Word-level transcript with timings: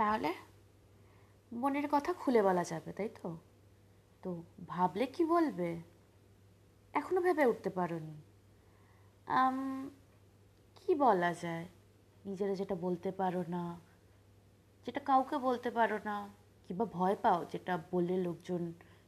তাহলে 0.00 0.30
মনের 1.52 1.86
কথা 1.94 2.10
খুলে 2.20 2.40
বলা 2.48 2.64
যাবে, 2.70 2.90
তাই 2.98 3.10
তো? 3.18 3.28
তো 4.22 4.30
ভাবলে 4.72 5.04
কি 5.14 5.22
বলবে? 5.34 5.70
এখনও 6.94 7.20
ভেবে 7.26 7.44
উঠতে 7.52 7.70
পারোনি। 7.78 8.16
কি 10.78 10.90
বলা 11.04 11.30
যায়? 11.42 11.66
নিজেরা 12.28 12.54
যেটা 12.60 12.76
বলতে 12.86 13.10
পারো 13.20 13.42
না, 13.54 13.64
যেটা 14.86 15.00
কাউকে 15.10 15.36
বলতে 15.48 15.68
পারো 15.78 15.96
না, 16.08 16.16
কিংবা 16.66 16.86
ভয় 16.96 17.16
পাও 17.24 17.40
যেটা 17.52 17.74
বললে 17.92 18.14
লোকজন 18.26 18.62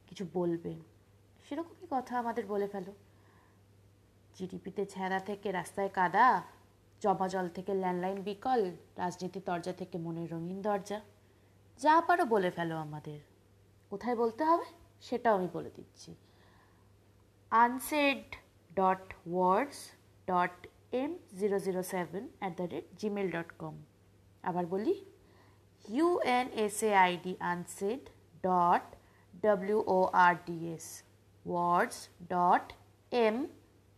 কিছু 0.07 0.23
বলবে, 0.37 0.73
সেরকমই 1.45 1.87
কথা 1.95 2.13
আমাদের 2.21 2.43
বলে 2.53 2.67
ফেলো। 2.73 2.93
জিডিপিতে 4.35 4.83
ছেঁড়া 4.93 5.19
থেকে 5.29 5.47
রাস্তায় 5.59 5.91
কাদা 5.99 6.27
জমা 7.03 7.27
জল 7.33 7.47
থেকে 7.57 7.71
ল্যান্ডলাইন 7.83 8.19
বিকল 8.29 8.61
রাজনীতির 9.01 9.43
দরজা 9.49 9.73
থেকে 9.81 9.95
মনের 10.05 10.27
রঙিন 10.33 10.59
দরজা। 10.67 10.99
যা 11.79 11.95
পারো 12.07 12.23
বলে 12.33 12.49
ফেলো 12.57 12.75
আমাদের। 12.85 13.19
কোথায় 13.91 14.17
বলতে 14.21 14.43
হবে? 14.49 14.67
সেটাও 15.07 15.33
আমি 15.37 15.49
বলে 15.57 15.71
দিচ্ছি। 15.77 16.09
Unsaid 17.51 18.23
dot 18.79 19.03
words 19.33 19.79
dot 20.31 20.57
M 21.01 21.11
zero 21.39 21.57
zero 21.65 21.81
seven 21.93 22.23
at 22.39 22.53
the 22.59 22.65
rate 22.73 22.85
gmail 22.99 23.27
dot 23.35 23.49
com. 23.61 23.75
আবার 24.49 24.65
বলি 24.73 24.93
U N S A I D 25.97 27.33
unsaid 27.53 28.01
dot 28.47 28.85
W 29.45 29.79
O 29.95 29.97
R 30.25 30.35
D 30.47 30.57
S. 30.75 30.85
Words 31.45 31.97
dot 32.33 32.65
M 33.25 33.35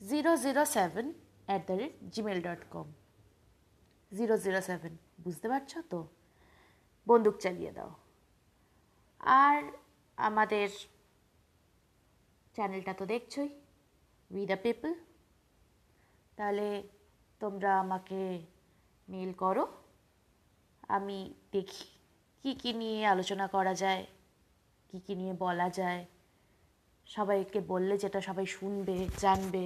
zero 0.01 0.31
zero 0.43 0.63
seven 0.77 1.05
at 1.47 1.61
the 1.67 1.75
rate 1.81 1.93
gmail 2.13 2.39
dot 2.47 2.61
com. 2.73 2.87
Zero 4.17 4.35
zero 4.43 4.61
seven, 4.69 4.93
বুঝতে 5.25 5.47
পারছ 5.51 5.71
তো? 5.91 5.99
বন্দুক 7.07 7.35
চালিয়ে 7.43 7.71
দাও। 7.77 7.91
আর 9.43 9.57
আমাদের 10.17 10.69
চ্যানেলটা 12.55 12.93
তো 12.99 13.03
দেখছই 13.13 13.49
উই 14.31 14.43
দ্য 14.51 14.57
পিপল 14.65 14.91
তাহলে 16.37 16.67
তোমরা 17.41 17.71
আমাকে 17.83 18.21
মেল 19.07 19.31
করো, 19.43 19.63
আমি 20.95 21.17
দেখি 21.55 21.85
কী 22.41 22.51
কী 22.61 22.71
নিয়ে 22.81 22.99
আলোচনা 23.13 23.45
করা 23.55 23.73
যায়, 23.83 24.03
কী 24.89 24.97
কী 25.05 25.13
নিয়ে 25.21 25.33
বলা 25.45 25.67
যায়। 25.79 26.01
সবাইকে 27.07 27.59
বললে 27.71 27.95
যেটা 28.03 28.19
সবাই 28.29 28.47
শুনবে, 28.57 28.97
জানবে। 29.23 29.65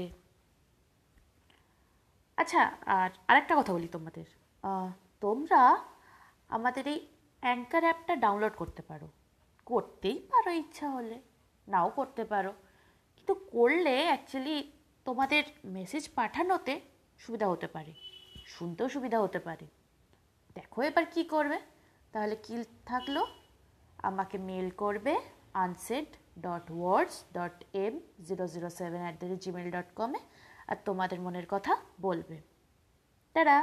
আচ্ছা 2.37 2.61
আর 2.97 3.09
আরেকটা 3.29 3.53
কথা 3.59 3.71
বলি 3.77 3.87
তোমাদের। 3.95 4.27
তোমরা 5.23 5.61
আমাদের 6.55 6.83
এই 6.93 6.99
অ্যাঙ্কার 7.43 7.83
অ্যাপটা 7.87 8.13
ডাউনলোড 8.23 8.55
করতে 8.61 8.81
পারো। 8.89 9.07
করতেই 9.67 10.17
পারো 10.31 10.51
ইচ্ছা 10.61 10.87
হলে, 10.95 11.17
নাও 11.67 11.89
করতে 11.99 12.23
পারো। 12.31 12.51
কিন্তু 13.15 13.33
করলে 13.55 13.95
অ্যাকচুয়ালি 14.09 14.57
তোমাদের 15.05 15.43
মেসেজ 15.77 16.03
পাঠানোতে 16.17 16.73
সুবিধা 17.19 17.47
হতে 17.53 17.67
পারে, 17.75 17.91
শুনতেও 18.53 18.87
সুবিধা 18.95 19.17
হতে 19.25 19.39
পারে। 19.47 19.65
দেখো 20.57 20.79
এবার 20.89 21.05
কি 21.13 21.21
করবে, 21.33 21.57
তাহলে 22.13 22.35
কি 22.45 22.55
থাকল? 22.89 23.15
আমাকে 24.09 24.35
মেল 24.49 24.67
করবে 24.83 25.13
unsaid 25.63 26.09
dot 26.45 26.65
words 26.77 27.17
dot 27.37 27.57
M 27.83 27.93
zero 28.27 28.45
zero 28.53 28.69
seven 28.79 29.01
at 29.05 29.15
the 29.21 29.25
rate 29.29 29.41
Gmail 29.45 29.67
dot 29.75 29.89
কমে 29.99 30.21
আর 30.69 30.77
তোমাদের 30.87 31.19
মনের 31.25 31.47
কথা 31.53 31.73
বলবে। 32.05 32.37
তারা 33.35 33.57